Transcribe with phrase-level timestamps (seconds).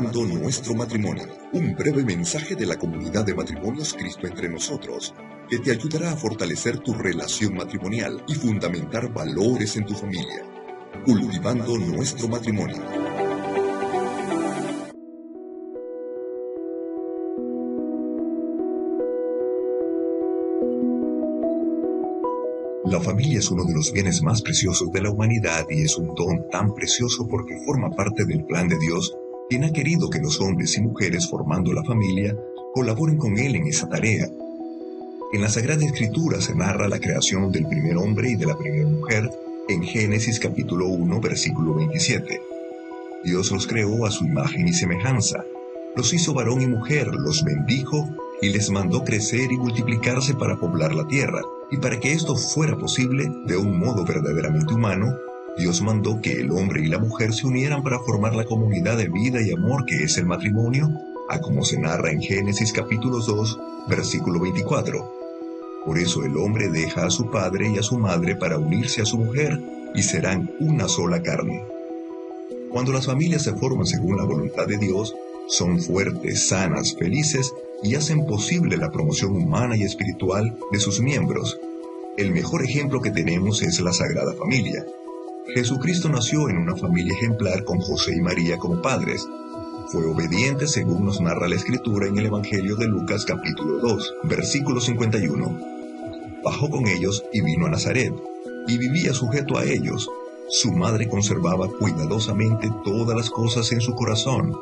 [0.00, 1.28] Nuestro matrimonio.
[1.52, 5.14] Un breve mensaje de la comunidad de matrimonios Cristo entre nosotros,
[5.46, 10.42] que te ayudará a fortalecer tu relación matrimonial y fundamentar valores en tu familia.
[11.04, 12.82] Cultivando nuestro matrimonio.
[22.86, 26.14] La familia es uno de los bienes más preciosos de la humanidad y es un
[26.14, 29.14] don tan precioso porque forma parte del plan de Dios,
[29.50, 32.36] quien ha querido que los hombres y mujeres formando la familia
[32.72, 34.28] colaboren con Él en esa tarea.
[35.32, 38.88] En la Sagrada Escritura se narra la creación del primer hombre y de la primera
[38.88, 39.28] mujer
[39.68, 42.40] en Génesis capítulo 1 versículo 27.
[43.24, 45.44] Dios los creó a su imagen y semejanza,
[45.96, 48.08] los hizo varón y mujer, los bendijo
[48.40, 51.42] y les mandó crecer y multiplicarse para poblar la tierra.
[51.72, 55.12] Y para que esto fuera posible de un modo verdaderamente humano,
[55.58, 59.08] Dios mandó que el hombre y la mujer se unieran para formar la comunidad de
[59.08, 60.90] vida y amor que es el matrimonio,
[61.28, 65.20] a como se narra en Génesis capítulo 2, versículo 24.
[65.84, 69.06] Por eso el hombre deja a su padre y a su madre para unirse a
[69.06, 69.60] su mujer,
[69.94, 71.64] y serán una sola carne.
[72.70, 75.14] Cuando las familias se forman según la voluntad de Dios,
[75.48, 81.58] son fuertes, sanas, felices y hacen posible la promoción humana y espiritual de sus miembros.
[82.16, 84.86] El mejor ejemplo que tenemos es la Sagrada Familia.
[85.54, 89.26] Jesucristo nació en una familia ejemplar con José y María como padres.
[89.88, 94.80] Fue obediente según nos narra la Escritura en el Evangelio de Lucas capítulo 2, versículo
[94.80, 95.60] 51.
[96.44, 98.14] Bajó con ellos y vino a Nazaret,
[98.66, 100.08] y vivía sujeto a ellos.
[100.48, 104.54] Su madre conservaba cuidadosamente todas las cosas en su corazón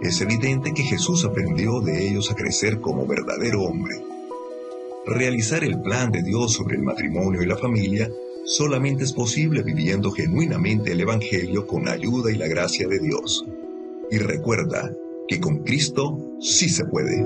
[0.00, 3.96] es evidente que Jesús aprendió de ellos a crecer como verdadero hombre.
[5.04, 8.10] Realizar el plan de Dios sobre el matrimonio y la familia
[8.44, 13.44] solamente es posible viviendo genuinamente el Evangelio con la ayuda y la gracia de Dios.
[14.10, 14.92] Y recuerda
[15.28, 17.24] que con Cristo sí se puede.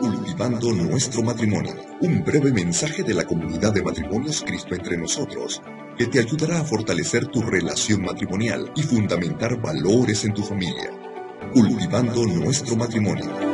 [0.00, 1.74] Cultivando nuestro matrimonio.
[2.00, 5.62] Un breve mensaje de la comunidad de matrimonios Cristo entre nosotros
[5.98, 10.92] que te ayudará a fortalecer tu relación matrimonial y fundamentar valores en tu familia,
[11.52, 13.47] cultivando nuestro matrimonio.